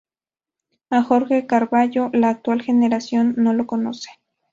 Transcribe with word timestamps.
A 0.89 1.03
Jorge 1.03 1.45
Carvallo 1.45 2.09
la 2.11 2.29
actual 2.29 2.63
generación 2.63 3.35
no 3.37 3.53
lo 3.53 3.67
conoce. 3.67 4.09